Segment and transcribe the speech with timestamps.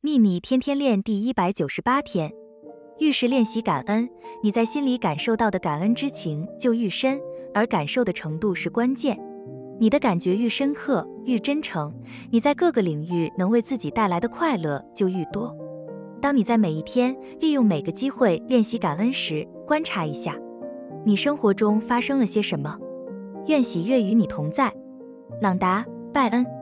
[0.00, 2.32] 秘密天天练第一百九十八天，
[3.00, 4.08] 遇是练习感恩，
[4.44, 7.20] 你在心里感受到的感恩之情就愈深，
[7.52, 9.18] 而感受的程度是关键。
[9.80, 11.92] 你的感觉愈深刻、愈真诚，
[12.30, 15.52] 你在各个领域能为自己带来的快乐就愈多。
[16.20, 20.38] 当你在每一天利用每个机会练习感恩时，观察一下，
[21.04, 22.78] 你生活中发生了些什么。
[23.48, 24.72] 愿喜悦与你同在，
[25.40, 26.57] 朗达·拜恩。